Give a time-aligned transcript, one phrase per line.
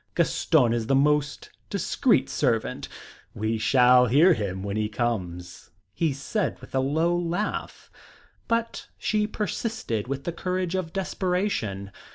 [0.15, 2.87] Gaston is the most discreet servant.
[3.35, 7.91] We shall hear him when he comes," he said with a low laugh.
[8.47, 11.91] But she persisted with the courage of desperation.